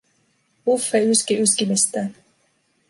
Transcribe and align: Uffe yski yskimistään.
Uffe 0.75 0.99
yski 1.03 1.35
yskimistään. 1.43 2.09